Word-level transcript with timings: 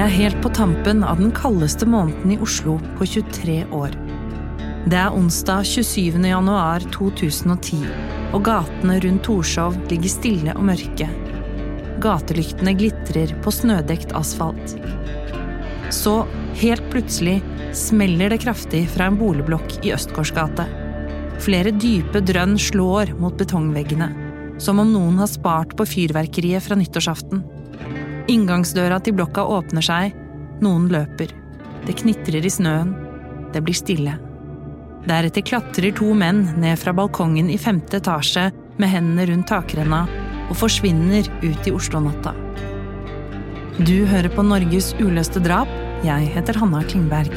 Er 0.00 0.08
helt 0.08 0.38
på 0.40 0.48
tampen 0.56 1.02
av 1.04 1.18
den 1.20 1.28
kaldeste 1.36 1.84
måneden 1.84 2.30
i 2.32 2.38
Oslo 2.40 2.78
på 2.96 3.04
23 3.04 3.66
år. 3.76 3.92
Det 4.88 4.96
er 4.96 5.12
onsdag 5.12 5.66
27. 5.68 6.22
januar 6.24 6.86
2010, 6.94 7.82
og 8.32 8.46
gatene 8.46 8.96
rundt 9.04 9.26
Torshov 9.26 9.76
ligger 9.90 10.08
stille 10.14 10.54
og 10.56 10.64
mørke. 10.70 11.10
Gatelyktene 12.00 12.74
glitrer 12.80 13.36
på 13.44 13.52
snødekt 13.52 14.16
asfalt. 14.16 14.72
Så, 15.92 16.22
helt 16.62 16.88
plutselig, 16.88 17.42
smeller 17.76 18.32
det 18.32 18.40
kraftig 18.46 18.86
fra 18.96 19.12
en 19.12 19.20
boligblokk 19.20 19.82
i 19.84 19.92
Østgårdsgate. 19.98 20.64
Flere 21.44 21.76
dype 21.76 22.24
drønn 22.24 22.56
slår 22.56 23.18
mot 23.20 23.36
betongveggene, 23.36 24.14
som 24.64 24.80
om 24.80 24.96
noen 24.96 25.20
har 25.20 25.28
spart 25.28 25.76
på 25.76 25.92
fyrverkeriet 25.92 26.64
fra 26.64 26.80
nyttårsaften. 26.80 27.59
Inngangsdøra 28.30 29.00
til 29.02 29.16
blokka 29.18 29.42
åpner 29.42 29.82
seg, 29.82 30.14
noen 30.62 30.86
løper. 30.92 31.32
Det 31.86 31.96
knitrer 31.98 32.44
i 32.46 32.52
snøen. 32.52 32.92
Det 33.50 33.62
blir 33.66 33.74
stille. 33.74 34.14
Deretter 35.08 35.42
klatrer 35.42 35.94
to 35.96 36.12
menn 36.14 36.44
ned 36.60 36.78
fra 36.78 36.94
balkongen 36.94 37.50
i 37.50 37.58
femte 37.58 37.98
etasje 37.98 38.50
med 38.78 38.92
hendene 38.92 39.26
rundt 39.32 39.48
takrenna 39.50 40.04
og 40.50 40.58
forsvinner 40.60 41.26
ut 41.42 41.66
i 41.66 41.74
Oslo-natta. 41.74 42.36
Du 43.80 44.04
hører 44.06 44.30
på 44.30 44.44
Norges 44.46 44.92
uløste 45.00 45.42
drap. 45.42 45.70
Jeg 46.06 46.30
heter 46.36 46.58
Hanna 46.60 46.84
Klingberg. 46.86 47.34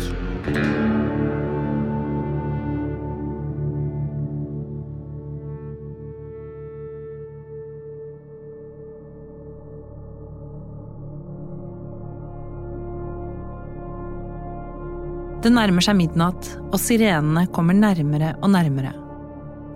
Det 15.44 15.52
nærmer 15.52 15.84
seg 15.84 15.98
midnatt, 16.00 16.54
og 16.72 16.78
sirenene 16.80 17.50
kommer 17.52 17.76
nærmere 17.76 18.32
og 18.40 18.54
nærmere. 18.54 18.94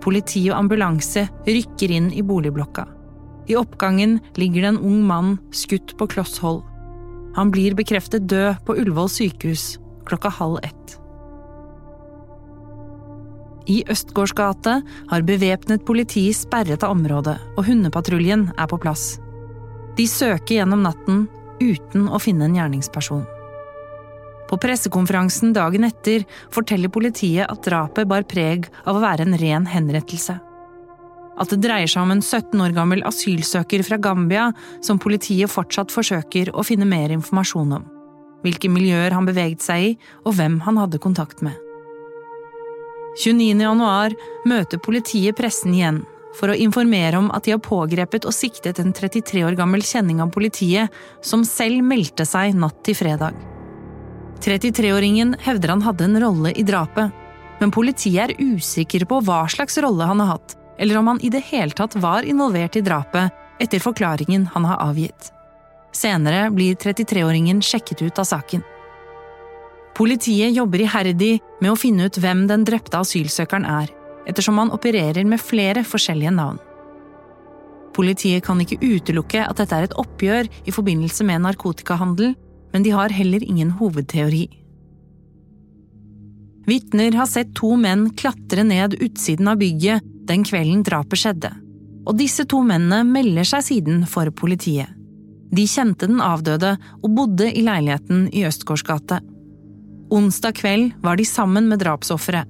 Politi 0.00 0.46
og 0.48 0.62
ambulanse 0.62 1.26
rykker 1.44 1.92
inn 1.92 2.08
i 2.16 2.24
boligblokka. 2.24 2.86
I 3.48 3.56
oppgangen 3.60 4.16
ligger 4.40 4.64
det 4.64 4.70
en 4.72 4.80
ung 4.84 5.02
mann 5.08 5.36
skutt 5.52 5.92
på 6.00 6.08
kloss 6.08 6.38
hold. 6.40 6.62
Han 7.36 7.52
blir 7.52 7.76
bekreftet 7.76 8.24
død 8.28 8.64
på 8.64 8.78
Ullevål 8.80 9.12
sykehus 9.12 9.76
klokka 10.08 10.32
halv 10.32 10.58
ett. 10.64 10.96
I 13.68 13.82
Østgårdsgate 13.92 14.80
har 15.10 15.24
bevæpnet 15.28 15.84
politi 15.84 16.30
sperret 16.32 16.84
av 16.84 16.96
området, 16.96 17.36
og 17.60 17.66
hundepatruljen 17.68 18.48
er 18.56 18.68
på 18.70 18.80
plass. 18.80 19.18
De 20.00 20.06
søker 20.08 20.62
gjennom 20.62 20.86
natten 20.86 21.26
uten 21.60 22.08
å 22.08 22.20
finne 22.22 22.48
en 22.48 22.56
gjerningsperson. 22.56 23.26
På 24.48 24.56
pressekonferansen 24.60 25.52
dagen 25.52 25.84
etter 25.84 26.24
forteller 26.54 26.92
politiet 26.92 27.48
at 27.48 27.64
drapet 27.66 28.08
bar 28.08 28.24
preg 28.28 28.68
av 28.84 28.96
å 28.96 29.02
være 29.04 29.26
en 29.26 29.36
ren 29.40 29.68
henrettelse. 29.68 30.38
At 31.38 31.52
det 31.52 31.60
dreier 31.62 31.90
seg 31.90 32.02
om 32.02 32.16
en 32.16 32.24
17 32.24 32.58
år 32.64 32.74
gammel 32.74 33.04
asylsøker 33.06 33.84
fra 33.86 34.00
Gambia 34.02 34.48
som 34.82 34.98
politiet 34.98 35.52
fortsatt 35.52 35.92
forsøker 35.94 36.50
å 36.50 36.64
finne 36.66 36.88
mer 36.88 37.14
informasjon 37.14 37.76
om. 37.78 37.86
Hvilke 38.42 38.70
miljøer 38.70 39.14
han 39.14 39.26
beveget 39.26 39.62
seg 39.62 39.84
i, 39.84 39.94
og 40.24 40.38
hvem 40.38 40.60
han 40.66 40.78
hadde 40.80 41.02
kontakt 41.02 41.42
med. 41.44 41.54
29. 43.18 43.58
januar 43.58 44.14
møter 44.46 44.78
politiet 44.82 45.36
pressen 45.38 45.74
igjen 45.74 46.04
for 46.38 46.52
å 46.52 46.58
informere 46.58 47.18
om 47.18 47.30
at 47.34 47.46
de 47.46 47.54
har 47.54 47.62
pågrepet 47.64 48.26
og 48.28 48.34
siktet 48.36 48.78
en 48.82 48.92
33 48.94 49.42
år 49.48 49.58
gammel 49.58 49.82
kjenning 49.82 50.22
av 50.22 50.30
politiet, 50.34 50.92
som 51.24 51.46
selv 51.46 51.82
meldte 51.82 52.26
seg 52.28 52.54
natt 52.58 52.82
til 52.86 52.98
fredag. 52.98 53.57
33-åringen 54.42 55.34
hevder 55.42 55.74
han 55.74 55.82
hadde 55.82 56.06
en 56.06 56.20
rolle 56.22 56.52
i 56.54 56.62
drapet, 56.66 57.10
men 57.58 57.72
politiet 57.74 58.30
er 58.30 58.36
usikker 58.38 59.04
på 59.08 59.20
hva 59.26 59.42
slags 59.50 59.78
rolle 59.82 60.06
han 60.06 60.22
har 60.22 60.36
hatt, 60.36 60.54
eller 60.78 61.00
om 61.00 61.10
han 61.12 61.20
i 61.26 61.30
det 61.32 61.42
hele 61.50 61.74
tatt 61.74 61.96
var 61.98 62.26
involvert 62.26 62.78
i 62.78 62.84
drapet 62.86 63.34
etter 63.62 63.82
forklaringen 63.82 64.46
han 64.54 64.66
har 64.68 64.82
avgitt. 64.84 65.32
Senere 65.92 66.50
blir 66.54 66.76
33-åringen 66.78 67.62
sjekket 67.64 68.02
ut 68.02 68.18
av 68.18 68.28
saken. 68.28 68.62
Politiet 69.98 70.54
jobber 70.54 70.84
iherdig 70.84 71.38
med 71.58 71.72
å 71.72 71.78
finne 71.78 72.06
ut 72.06 72.18
hvem 72.22 72.44
den 72.46 72.62
drepte 72.68 73.00
asylsøkeren 73.02 73.66
er, 73.66 73.90
ettersom 74.30 74.60
han 74.60 74.70
opererer 74.70 75.26
med 75.26 75.42
flere 75.42 75.82
forskjellige 75.82 76.34
navn. 76.36 76.60
Politiet 77.96 78.44
kan 78.46 78.60
ikke 78.62 78.78
utelukke 78.78 79.42
at 79.42 79.58
dette 79.58 79.74
er 79.74 79.88
et 79.88 79.96
oppgjør 79.98 80.46
i 80.70 80.74
forbindelse 80.74 81.26
med 81.26 81.42
narkotikahandel, 81.42 82.36
men 82.72 82.84
de 82.84 82.92
har 82.94 83.14
heller 83.14 83.44
ingen 83.44 83.70
hovedteori. 83.78 84.46
Vitner 86.68 87.14
har 87.16 87.26
sett 87.26 87.54
to 87.56 87.76
menn 87.80 88.10
klatre 88.12 88.64
ned 88.64 88.98
utsiden 89.00 89.48
av 89.48 89.56
bygget 89.56 90.04
den 90.28 90.44
kvelden 90.44 90.82
drapet 90.84 91.22
skjedde, 91.22 91.50
og 92.04 92.18
disse 92.20 92.44
to 92.44 92.60
mennene 92.66 93.06
melder 93.08 93.48
seg 93.48 93.64
siden 93.64 94.02
for 94.10 94.28
politiet. 94.36 94.92
De 95.48 95.64
kjente 95.64 96.04
den 96.10 96.20
avdøde 96.20 96.74
og 97.00 97.08
bodde 97.16 97.48
i 97.48 97.62
leiligheten 97.64 98.26
i 98.36 98.44
Østgårdsgate. 98.44 99.22
Onsdag 100.12 100.58
kveld 100.60 100.92
var 101.04 101.16
de 101.16 101.24
sammen 101.24 101.70
med 101.70 101.80
drapsofferet. 101.80 102.44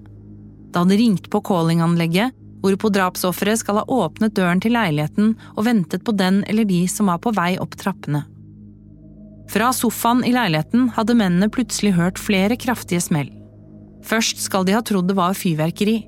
Da 0.74 0.82
hadde 0.82 0.98
ringte 0.98 1.30
på 1.30 1.40
callinganlegget, 1.46 2.34
hvorpå 2.62 2.90
drapsofferet 2.90 3.62
skal 3.62 3.80
ha 3.80 3.86
åpnet 3.86 4.34
døren 4.34 4.58
til 4.62 4.74
leiligheten 4.74 5.36
og 5.54 5.64
ventet 5.68 6.02
på 6.02 6.14
den 6.18 6.42
eller 6.50 6.66
de 6.66 6.82
som 6.90 7.10
var 7.10 7.22
på 7.22 7.32
vei 7.38 7.52
opp 7.62 7.78
trappene. 7.78 8.24
Fra 9.48 9.70
sofaen 9.72 10.20
i 10.28 10.34
leiligheten 10.34 10.90
hadde 10.96 11.16
mennene 11.16 11.48
plutselig 11.52 11.94
hørt 11.96 12.20
flere 12.20 12.56
kraftige 12.60 13.00
smell. 13.00 13.30
Først 14.04 14.42
skal 14.44 14.66
de 14.68 14.76
ha 14.76 14.82
trodd 14.84 15.08
det 15.08 15.16
var 15.16 15.36
fyrverkeri. 15.36 16.02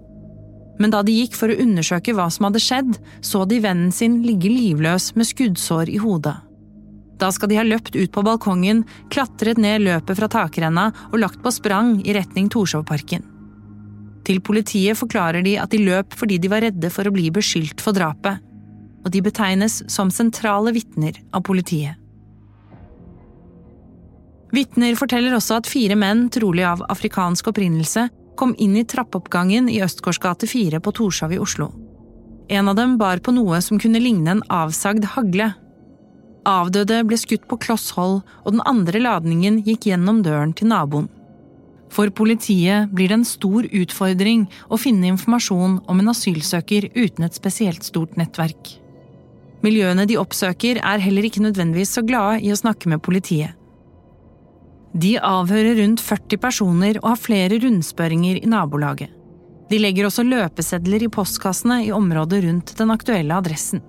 Men 0.80 0.92
da 0.92 1.02
de 1.04 1.12
gikk 1.12 1.34
for 1.36 1.52
å 1.52 1.58
undersøke 1.60 2.14
hva 2.16 2.28
som 2.32 2.46
hadde 2.48 2.62
skjedd, 2.64 2.94
så 3.24 3.44
de 3.48 3.60
vennen 3.60 3.92
sin 3.92 4.20
ligge 4.24 4.48
livløs 4.52 5.10
med 5.16 5.28
skuddsår 5.28 5.92
i 5.92 5.98
hodet. 6.00 6.36
Da 7.20 7.28
skal 7.36 7.50
de 7.52 7.58
ha 7.60 7.66
løpt 7.66 7.96
ut 7.98 8.12
på 8.12 8.24
balkongen, 8.24 8.86
klatret 9.12 9.60
ned 9.60 9.84
løpet 9.84 10.16
fra 10.16 10.28
takrenna 10.32 10.86
og 11.10 11.18
lagt 11.20 11.42
på 11.44 11.52
sprang 11.52 11.98
i 12.00 12.16
retning 12.16 12.48
Torshovparken. 12.52 13.26
Til 14.24 14.40
politiet 14.44 14.96
forklarer 14.96 15.44
de 15.44 15.56
at 15.60 15.72
de 15.72 15.82
løp 15.84 16.16
fordi 16.16 16.38
de 16.40 16.48
var 16.52 16.64
redde 16.64 16.92
for 16.92 17.08
å 17.08 17.12
bli 17.12 17.28
beskyldt 17.34 17.84
for 17.84 17.96
drapet, 17.96 18.40
og 19.04 19.12
de 19.12 19.20
betegnes 19.24 19.82
som 19.92 20.12
sentrale 20.12 20.72
vitner 20.76 21.20
av 21.36 21.44
politiet. 21.44 21.99
Vitner 24.50 24.96
forteller 24.98 25.36
også 25.36 25.60
at 25.60 25.68
fire 25.70 25.96
menn, 25.98 26.26
trolig 26.32 26.64
av 26.66 26.82
afrikansk 26.90 27.52
opprinnelse, 27.52 28.08
kom 28.40 28.54
inn 28.58 28.74
i 28.80 28.86
trappeoppgangen 28.88 29.68
i 29.70 29.78
Østgårdsgate 29.84 30.48
4 30.50 30.80
på 30.82 30.92
Torshov 30.96 31.34
i 31.36 31.38
Oslo. 31.38 31.70
En 32.50 32.70
av 32.70 32.74
dem 32.78 32.96
bar 32.98 33.20
på 33.22 33.34
noe 33.36 33.60
som 33.62 33.78
kunne 33.78 34.00
ligne 34.02 34.32
en 34.32 34.42
avsagd 34.50 35.06
hagle. 35.12 35.52
Avdøde 36.48 37.02
ble 37.06 37.18
skutt 37.20 37.44
på 37.46 37.60
kloss 37.62 37.92
hold, 37.94 38.22
og 38.42 38.56
den 38.56 38.64
andre 38.66 39.02
ladningen 39.04 39.60
gikk 39.66 39.86
gjennom 39.90 40.24
døren 40.26 40.56
til 40.56 40.72
naboen. 40.72 41.06
For 41.90 42.10
politiet 42.14 42.90
blir 42.94 43.10
det 43.10 43.20
en 43.20 43.28
stor 43.28 43.66
utfordring 43.66 44.46
å 44.70 44.78
finne 44.78 45.10
informasjon 45.10 45.80
om 45.90 46.02
en 46.02 46.10
asylsøker 46.10 46.88
uten 46.94 47.26
et 47.26 47.38
spesielt 47.38 47.86
stort 47.86 48.18
nettverk. 48.18 48.76
Miljøene 49.60 50.06
de 50.08 50.16
oppsøker, 50.18 50.80
er 50.80 51.02
heller 51.04 51.26
ikke 51.26 51.42
nødvendigvis 51.44 51.98
så 51.98 52.06
glade 52.06 52.40
i 52.46 52.54
å 52.54 52.58
snakke 52.58 52.88
med 52.88 53.02
politiet. 53.04 53.59
De 54.92 55.14
avhører 55.22 55.78
rundt 55.78 56.02
40 56.02 56.40
personer 56.42 56.98
og 57.02 57.12
har 57.12 57.20
flere 57.22 57.60
rundspørringer 57.62 58.40
i 58.42 58.50
nabolaget. 58.50 59.12
De 59.70 59.78
legger 59.78 60.08
også 60.08 60.24
løpesedler 60.26 61.04
i 61.06 61.12
postkassene 61.14 61.84
i 61.86 61.92
området 61.94 62.42
rundt 62.42 62.74
den 62.78 62.90
aktuelle 62.90 63.36
adressen. 63.36 63.84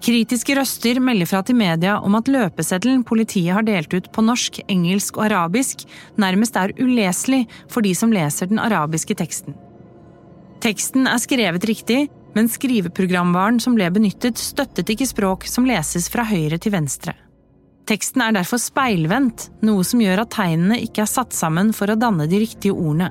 Kritiske 0.00 0.54
røster 0.56 1.00
melder 1.00 1.28
fra 1.28 1.40
til 1.44 1.56
media 1.56 1.98
om 2.00 2.14
at 2.16 2.28
løpeseddelen 2.28 3.02
politiet 3.04 3.52
har 3.52 3.64
delt 3.64 3.92
ut 3.92 4.08
på 4.12 4.24
norsk, 4.24 4.62
engelsk 4.72 5.18
og 5.18 5.26
arabisk, 5.28 5.84
nærmest 6.20 6.56
er 6.56 6.72
uleselig 6.80 7.42
for 7.68 7.84
de 7.84 7.92
som 7.96 8.12
leser 8.12 8.48
den 8.48 8.60
arabiske 8.60 9.16
teksten. 9.16 9.56
Teksten 10.60 11.08
er 11.08 11.20
skrevet 11.20 11.64
riktig, 11.68 12.06
men 12.36 12.48
skriveprogramvaren 12.48 13.60
som 13.60 13.76
ble 13.76 13.88
benyttet, 13.92 14.40
støttet 14.40 14.92
ikke 14.92 15.08
språk 15.08 15.48
som 15.48 15.68
leses 15.68 16.08
fra 16.12 16.24
høyre 16.28 16.60
til 16.60 16.76
venstre. 16.76 17.16
Teksten 17.90 18.22
er 18.22 18.36
derfor 18.36 18.60
speilvendt, 18.62 19.48
noe 19.66 19.82
som 19.86 19.98
gjør 19.98 20.22
at 20.22 20.30
tegnene 20.36 20.76
ikke 20.78 21.02
er 21.02 21.10
satt 21.10 21.34
sammen 21.34 21.72
for 21.74 21.90
å 21.90 21.98
danne 21.98 22.28
de 22.30 22.38
riktige 22.38 22.76
ordene. 22.76 23.08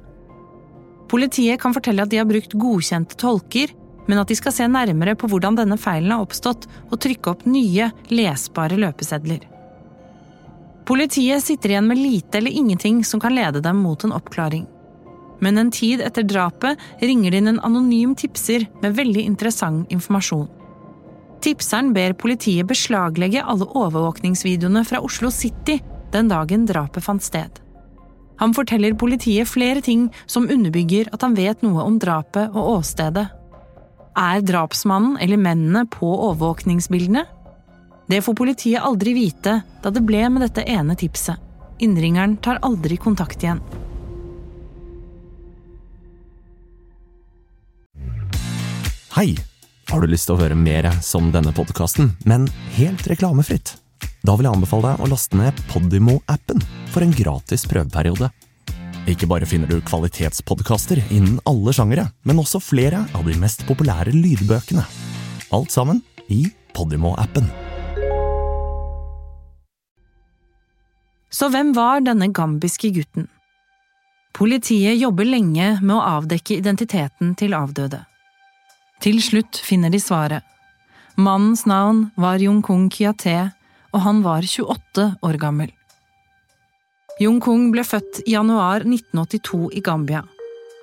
Politiet 1.11 1.59
kan 1.59 1.73
fortelle 1.75 2.05
at 2.05 2.11
de 2.13 2.19
har 2.21 2.27
brukt 2.29 2.53
godkjente 2.55 3.17
tolker, 3.19 3.73
men 4.07 4.21
at 4.21 4.29
de 4.31 4.37
skal 4.39 4.53
se 4.55 4.67
nærmere 4.71 5.17
på 5.19 5.27
hvordan 5.27 5.57
denne 5.57 5.75
feilen 5.77 6.13
har 6.13 6.23
oppstått, 6.23 6.69
og 6.87 7.01
trykke 7.03 7.33
opp 7.33 7.43
nye, 7.49 7.89
lesbare 8.13 8.77
løpesedler. 8.79 9.43
Politiet 10.87 11.43
sitter 11.43 11.73
igjen 11.73 11.89
med 11.89 11.99
lite 11.99 12.39
eller 12.39 12.55
ingenting 12.55 13.03
som 13.05 13.19
kan 13.21 13.35
lede 13.35 13.59
dem 13.61 13.83
mot 13.83 14.05
en 14.07 14.15
oppklaring. 14.15 14.63
Men 15.43 15.59
en 15.59 15.73
tid 15.75 16.01
etter 16.03 16.23
drapet 16.23 16.79
ringer 17.03 17.35
det 17.35 17.43
inn 17.43 17.51
en 17.51 17.61
anonym 17.67 18.15
tipser 18.17 18.65
med 18.79 18.95
veldig 18.95 19.27
interessant 19.27 19.91
informasjon. 19.91 20.47
Tipseren 21.39 21.93
ber 21.95 22.13
politiet 22.19 22.67
beslaglegge 22.67 23.43
alle 23.47 23.67
overvåkningsvideoene 23.79 24.83
fra 24.87 24.99
Oslo 25.05 25.31
City 25.31 25.77
den 26.11 26.27
dagen 26.31 26.65
drapet 26.67 27.05
fant 27.05 27.23
sted. 27.23 27.61
Han 28.39 28.53
forteller 28.55 28.95
politiet 28.99 29.47
flere 29.47 29.81
ting 29.83 30.07
som 30.25 30.47
underbygger 30.51 31.11
at 31.13 31.23
han 31.23 31.35
vet 31.35 31.63
noe 31.63 31.83
om 31.83 31.99
drapet 31.99 32.55
og 32.55 32.79
åstedet. 32.79 33.27
Er 34.19 34.43
drapsmannen 34.43 35.17
eller 35.23 35.39
mennene 35.39 35.85
på 35.91 36.07
overvåkningsbildene? 36.07 37.25
Det 38.09 38.23
får 38.25 38.35
politiet 38.35 38.83
aldri 38.83 39.13
vite 39.15 39.59
da 39.83 39.91
det 39.93 40.03
ble 40.07 40.25
med 40.31 40.43
dette 40.43 40.65
ene 40.67 40.95
tipset. 40.99 41.37
Innringeren 41.79 42.35
tar 42.43 42.59
aldri 42.65 42.97
kontakt 42.99 43.43
igjen. 43.43 43.61
Hei! 49.15 49.35
Har 49.89 50.03
du 50.05 50.11
lyst 50.11 50.27
til 50.29 50.35
å 50.35 50.41
høre 50.43 50.53
mer 50.53 50.85
som 51.01 51.31
denne 51.33 51.49
podkasten, 51.49 52.11
men 52.29 52.43
helt 52.75 53.07
reklamefritt? 53.09 53.71
Da 54.21 54.35
vil 54.37 54.45
jeg 54.45 54.53
anbefale 54.53 54.91
deg 54.91 54.99
å 55.01 55.07
laste 55.09 55.37
ned 55.39 55.61
Podimo-appen 55.71 56.61
for 56.93 57.01
en 57.01 57.13
gratis 57.17 57.63
prøveperiode. 57.65 58.27
Ikke 59.09 59.25
bare 59.31 59.47
finner 59.49 59.65
du 59.65 59.79
kvalitetspodkaster 59.81 61.01
innen 61.07 61.39
alle 61.49 61.73
sjangere, 61.73 62.05
men 62.21 62.37
også 62.37 62.61
flere 62.61 63.01
av 63.17 63.25
de 63.25 63.33
mest 63.41 63.65
populære 63.65 64.13
lydbøkene. 64.13 64.83
Alt 65.57 65.73
sammen 65.73 66.03
i 66.29 66.43
Podimo-appen. 66.77 67.49
Så 71.33 71.49
hvem 71.49 71.73
var 71.73 72.05
denne 72.05 72.29
gambiske 72.29 72.93
gutten? 72.93 73.25
Politiet 74.37 75.01
jobber 75.01 75.25
lenge 75.25 75.79
med 75.81 75.95
å 75.97 76.05
avdekke 76.19 76.59
identiteten 76.61 77.33
til 77.41 77.57
avdøde. 77.57 78.03
Til 78.99 79.21
slutt 79.23 79.59
finner 79.63 79.91
de 79.93 79.99
svaret. 80.03 80.43
Mannens 81.19 81.65
navn 81.67 82.09
var 82.19 82.39
Jung-Kung 82.39 82.89
Kiate, 82.91 83.51
og 83.95 84.03
han 84.03 84.21
var 84.23 84.43
28 84.43 85.05
år 85.25 85.37
gammel. 85.39 85.71
Jung-Kung 87.19 87.71
ble 87.73 87.83
født 87.83 88.21
i 88.25 88.35
januar 88.35 88.85
1982 88.85 89.71
i 89.75 89.81
Gambia. 89.83 90.23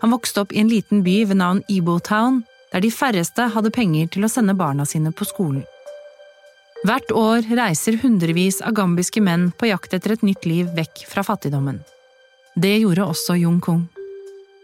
Han 0.02 0.12
vokste 0.12 0.42
opp 0.44 0.52
i 0.52 0.60
en 0.60 0.68
liten 0.68 1.00
by 1.04 1.22
ved 1.28 1.40
navn 1.40 1.62
Ibo-town, 1.72 2.42
der 2.72 2.84
de 2.84 2.90
færreste 2.92 3.48
hadde 3.54 3.72
penger 3.72 4.10
til 4.12 4.26
å 4.26 4.32
sende 4.32 4.56
barna 4.56 4.84
sine 4.88 5.12
på 5.16 5.24
skolen. 5.28 5.64
Hvert 6.84 7.12
år 7.16 7.46
reiser 7.56 7.96
hundrevis 8.02 8.60
av 8.60 8.76
gambiske 8.76 9.22
menn 9.24 9.48
på 9.56 9.70
jakt 9.70 9.96
etter 9.96 10.12
et 10.12 10.24
nytt 10.26 10.44
liv 10.44 10.68
vekk 10.76 11.06
fra 11.08 11.24
fattigdommen. 11.24 11.80
Det 12.56 12.76
gjorde 12.82 13.08
også 13.12 13.36
Jung-Kung. 13.40 13.86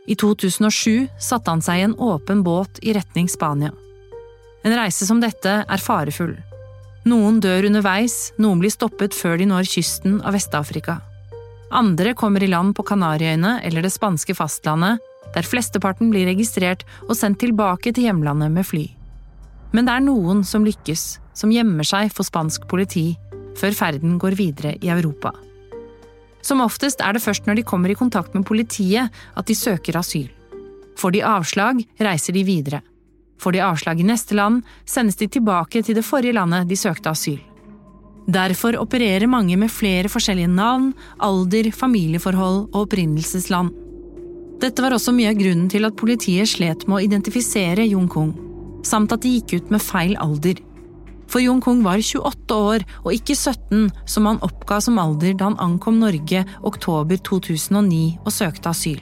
I 0.06 0.16
2007 0.18 1.08
satte 1.20 1.50
han 1.50 1.62
seg 1.62 1.78
i 1.78 1.84
en 1.86 1.94
åpen 1.94 2.42
båt 2.42 2.80
i 2.82 2.94
retning 2.96 3.28
Spania. 3.30 3.70
En 4.62 4.74
reise 4.74 5.06
som 5.06 5.20
dette 5.22 5.52
er 5.62 5.82
farefull. 5.82 6.34
Noen 7.06 7.40
dør 7.42 7.66
underveis, 7.66 8.32
noen 8.38 8.60
blir 8.62 8.70
stoppet 8.70 9.14
før 9.14 9.38
de 9.40 9.46
når 9.50 9.66
kysten 9.66 10.20
av 10.22 10.36
Vest-Afrika. 10.36 11.00
Andre 11.72 12.14
kommer 12.18 12.42
i 12.42 12.50
land 12.50 12.76
på 12.76 12.84
Kanariøyene 12.86 13.56
eller 13.66 13.82
det 13.82 13.94
spanske 13.94 14.36
fastlandet, 14.38 15.00
der 15.32 15.46
flesteparten 15.46 16.10
blir 16.12 16.28
registrert 16.28 16.84
og 17.08 17.16
sendt 17.16 17.40
tilbake 17.42 17.94
til 17.94 18.10
hjemlandet 18.10 18.52
med 18.52 18.68
fly. 18.68 18.84
Men 19.72 19.88
det 19.88 19.94
er 19.94 20.04
noen 20.04 20.42
som 20.44 20.66
lykkes, 20.66 21.06
som 21.34 21.54
gjemmer 21.54 21.86
seg 21.88 22.12
for 22.12 22.28
spansk 22.28 22.66
politi, 22.68 23.14
før 23.58 23.74
ferden 23.76 24.18
går 24.20 24.36
videre 24.36 24.76
i 24.82 24.92
Europa. 24.92 25.32
Som 26.42 26.62
oftest 26.64 27.00
er 27.00 27.14
det 27.14 27.22
først 27.22 27.46
når 27.46 27.60
de 27.60 27.66
kommer 27.66 27.92
i 27.92 27.98
kontakt 27.98 28.34
med 28.34 28.46
politiet 28.46 29.10
at 29.10 29.46
de 29.46 29.54
søker 29.56 29.98
asyl. 29.98 30.28
Får 30.98 31.14
de 31.14 31.22
avslag, 31.24 31.80
reiser 32.02 32.36
de 32.36 32.42
videre. 32.44 32.82
Får 33.42 33.56
de 33.56 33.62
avslag 33.64 34.00
i 34.00 34.06
neste 34.06 34.36
land, 34.38 34.62
sendes 34.86 35.16
de 35.18 35.26
tilbake 35.30 35.82
til 35.82 35.96
det 35.98 36.04
forrige 36.06 36.36
landet 36.36 36.68
de 36.70 36.78
søkte 36.78 37.10
asyl. 37.10 37.40
Derfor 38.30 38.76
opererer 38.78 39.26
mange 39.26 39.56
med 39.58 39.70
flere 39.70 40.10
forskjellige 40.10 40.50
navn, 40.50 40.92
alder, 41.18 41.72
familieforhold 41.74 42.68
og 42.70 42.84
opprinnelsesland. 42.84 43.72
Dette 44.62 44.82
var 44.84 44.94
også 44.94 45.14
mye 45.14 45.32
av 45.32 45.40
grunnen 45.40 45.66
til 45.70 45.88
at 45.88 45.96
politiet 45.98 46.46
slet 46.52 46.86
med 46.86 47.00
å 47.00 47.02
identifisere 47.02 47.86
Jung 47.88 48.06
Kung, 48.10 48.30
samt 48.86 49.10
at 49.14 49.24
de 49.24 49.34
gikk 49.40 49.56
ut 49.58 49.74
med 49.74 49.82
feil 49.82 50.14
alder. 50.22 50.60
For 51.32 51.40
Jung-Kung 51.40 51.80
var 51.80 51.96
28 51.96 52.56
år 52.56 52.82
og 53.06 53.14
ikke 53.14 53.32
17, 53.32 53.88
som 54.04 54.28
han 54.28 54.42
oppga 54.44 54.82
som 54.84 55.00
alder 55.00 55.32
da 55.32 55.48
han 55.48 55.56
ankom 55.64 55.96
Norge 56.02 56.44
oktober 56.60 57.16
2009 57.24 58.02
og 58.20 58.34
søkte 58.36 58.68
asyl. 58.68 59.00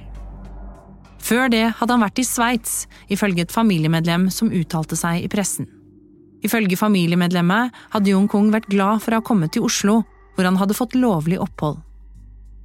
Før 1.20 1.50
det 1.52 1.64
hadde 1.80 1.96
han 1.96 2.04
vært 2.04 2.22
i 2.22 2.24
Sveits, 2.24 2.86
ifølge 3.10 3.44
et 3.44 3.52
familiemedlem 3.52 4.28
som 4.32 4.54
uttalte 4.54 4.96
seg 4.96 5.26
i 5.26 5.28
pressen. 5.32 5.66
Ifølge 6.46 6.78
familiemedlemmet 6.78 7.76
hadde 7.92 8.14
Jung-Kung 8.14 8.48
vært 8.54 8.70
glad 8.70 9.02
for 9.02 9.12
å 9.12 9.20
ha 9.20 9.26
kommet 9.26 9.52
til 9.56 9.66
Oslo, 9.66 10.00
hvor 10.36 10.46
han 10.46 10.56
hadde 10.56 10.78
fått 10.78 10.96
lovlig 10.96 11.36
opphold. 11.42 11.82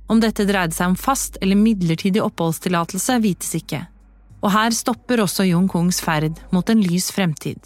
Om 0.07 0.21
dette 0.21 0.45
dreide 0.45 0.77
seg 0.77 0.93
om 0.93 0.99
fast 0.99 1.41
eller 1.41 1.57
midlertidig 1.57 2.21
oppholdstillatelse, 2.21 3.17
vites 3.25 3.55
ikke. 3.57 3.81
Og 4.45 4.53
her 4.53 4.75
stopper 4.77 5.25
også 5.25 5.49
Jung-Kungs 5.49 6.03
ferd 6.05 6.37
mot 6.53 6.69
en 6.69 6.85
lys 6.85 7.09
fremtid. 7.11 7.57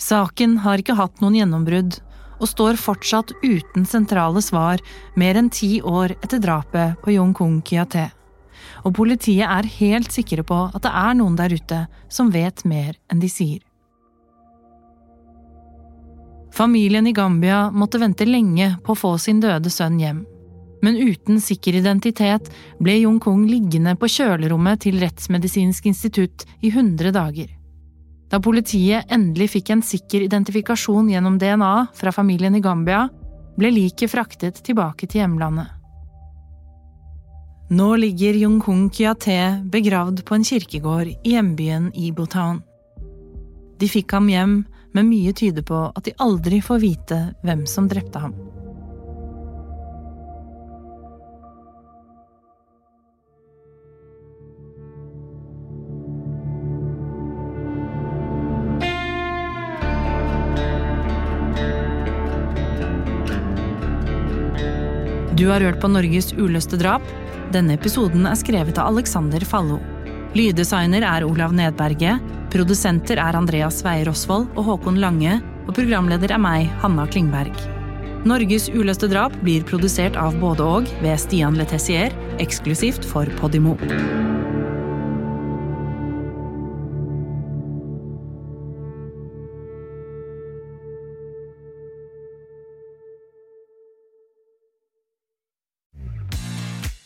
Saken 0.00 0.58
har 0.64 0.80
ikke 0.82 0.96
hatt 0.98 1.20
noen 1.22 1.38
gjennombrudd, 1.38 2.00
og 2.42 2.50
står 2.50 2.78
fortsatt 2.80 3.30
uten 3.44 3.86
sentrale 3.86 4.42
svar 4.42 4.82
mer 5.16 5.38
enn 5.38 5.50
ti 5.54 5.78
år 5.80 6.16
etter 6.18 6.42
drapet 6.42 6.98
på 7.04 7.14
Yong-Kung 7.14 7.60
Kiate. 7.66 8.08
Og 8.84 8.94
politiet 8.96 9.46
er 9.46 9.70
helt 9.78 10.12
sikre 10.12 10.44
på 10.46 10.58
at 10.66 10.82
det 10.84 10.92
er 10.92 11.14
noen 11.18 11.38
der 11.38 11.54
ute 11.54 11.84
som 12.12 12.32
vet 12.34 12.64
mer 12.68 12.98
enn 13.12 13.22
de 13.22 13.30
sier. 13.30 13.62
Familien 16.54 17.06
i 17.06 17.14
Gambia 17.14 17.70
måtte 17.74 17.98
vente 17.98 18.26
lenge 18.28 18.76
på 18.84 18.94
å 18.94 18.98
få 18.98 19.16
sin 19.18 19.40
døde 19.42 19.72
sønn 19.74 19.98
hjem. 19.98 20.22
Men 20.84 20.98
uten 21.00 21.40
sikker 21.42 21.80
identitet 21.80 22.50
ble 22.82 22.98
Yong-Kung 23.00 23.46
liggende 23.48 23.96
på 23.98 24.10
kjølerommet 24.18 24.84
til 24.84 25.00
Rettsmedisinsk 25.02 25.88
institutt 25.90 26.44
i 26.60 26.70
100 26.70 27.14
dager. 27.16 27.48
Da 28.32 28.40
politiet 28.42 29.10
endelig 29.12 29.50
fikk 29.54 29.70
en 29.74 29.84
sikker 29.84 30.24
identifikasjon 30.24 31.10
gjennom 31.12 31.38
DNA 31.38 31.74
fra 31.94 32.12
familien 32.12 32.56
i 32.56 32.62
Gambia, 32.64 33.06
ble 33.58 33.70
liket 33.70 34.10
fraktet 34.10 34.60
tilbake 34.66 35.06
til 35.06 35.22
hjemlandet. 35.22 35.70
Nå 37.74 37.94
ligger 37.96 38.36
Jung-Hung 38.36 38.90
Kyate 38.92 39.64
begravd 39.72 40.24
på 40.28 40.36
en 40.36 40.44
kirkegård 40.44 41.08
i 41.08 41.32
hjembyen 41.32 41.88
Ibotown. 41.96 42.60
De 43.80 43.88
fikk 43.88 44.12
ham 44.14 44.28
hjem, 44.28 44.58
men 44.94 45.08
mye 45.08 45.32
tyder 45.34 45.64
på 45.66 45.80
at 45.88 46.04
de 46.06 46.14
aldri 46.22 46.60
får 46.62 46.82
vite 46.82 47.20
hvem 47.42 47.64
som 47.66 47.88
drepte 47.90 48.20
ham. 48.20 48.36
Du 65.44 65.50
har 65.50 65.60
hørt 65.60 65.76
på 65.82 65.90
Norges 65.92 66.30
uløste 66.40 66.78
drap. 66.80 67.04
Denne 67.52 67.74
episoden 67.76 68.24
er 68.24 68.38
skrevet 68.40 68.78
av 68.80 68.94
Alexander 68.94 69.44
Fallo. 69.44 69.76
Lyddesigner 70.32 71.04
er 71.04 71.26
Olav 71.26 71.52
Nedberget. 71.52 72.22
Produsenter 72.54 73.20
er 73.20 73.36
Andreas 73.36 73.82
Weier 73.84 74.08
Rosvold 74.08 74.46
og 74.54 74.70
Håkon 74.70 75.02
Lange. 75.04 75.36
Og 75.66 75.76
programleder 75.76 76.32
er 76.32 76.40
meg, 76.40 76.70
Hanna 76.80 77.04
Klingberg. 77.12 77.52
Norges 78.24 78.70
uløste 78.72 79.10
drap 79.12 79.36
blir 79.44 79.68
produsert 79.68 80.16
av 80.16 80.40
både 80.40 80.64
og 80.78 80.88
ved 81.04 81.20
Stian 81.20 81.60
Letessier, 81.60 82.16
eksklusivt 82.40 83.04
for 83.04 83.28
Podimo. 83.36 83.76